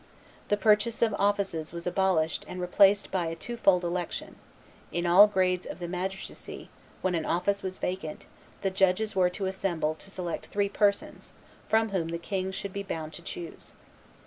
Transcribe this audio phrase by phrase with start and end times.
[0.47, 4.35] The purchase of offices was abolished and replaced by a two fold election;
[4.91, 6.69] in all grades of the magistracy,
[7.03, 8.25] when an office was vacant,
[8.61, 11.33] the judges were to assemble to select three persons,
[11.69, 13.73] from whom the king should be bound to choose.